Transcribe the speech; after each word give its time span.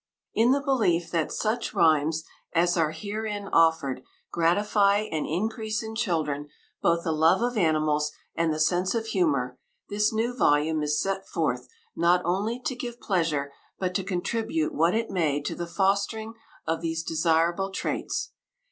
In 0.33 0.51
the 0.51 0.61
belief 0.63 1.11
that 1.11 1.31
such 1.31 1.75
rhymes 1.75 2.23
as 2.53 2.75
are 2.75 2.89
herein 2.89 3.47
offered 3.53 4.01
gratify 4.31 5.01
and 5.01 5.27
increase 5.27 5.83
in 5.83 5.93
children 5.93 6.47
both 6.81 7.03
the 7.03 7.11
love 7.11 7.43
of 7.43 7.55
animals 7.55 8.11
and 8.33 8.51
the 8.51 8.59
sense 8.59 8.95
of 8.95 9.05
humor, 9.05 9.59
this 9.89 10.11
new 10.11 10.35
volume 10.35 10.81
is 10.81 10.99
sent 10.99 11.27
forth 11.27 11.67
not 11.95 12.23
only 12.25 12.59
to 12.61 12.73
give 12.75 12.99
pleasure, 12.99 13.53
but 13.77 13.93
to 13.93 14.03
contribute 14.03 14.73
what 14.73 14.95
it 14.95 15.11
may 15.11 15.39
to 15.41 15.53
the 15.53 15.67
fostering 15.67 16.33
of 16.65 16.81
these 16.81 17.03
desirable 17.03 17.69
traits. 17.69 18.31